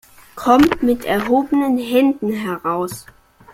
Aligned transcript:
Kommt 0.35 0.81
mit 0.81 1.05
erhobenen 1.05 1.77
Händen 1.77 2.31
heraus! 2.33 3.05